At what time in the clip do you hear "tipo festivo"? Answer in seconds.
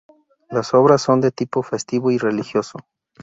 1.29-2.09